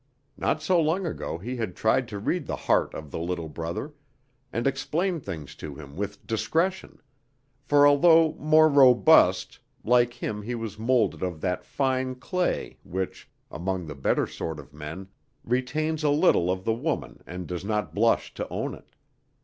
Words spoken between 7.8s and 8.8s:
although more